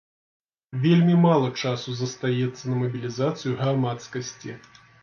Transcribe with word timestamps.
Вельмі 0.85 1.17
мала 1.27 1.51
часу 1.65 1.95
застаецца 2.01 2.63
на 2.73 2.81
мабілізацыю 2.81 3.57
грамадскасці. 3.63 4.61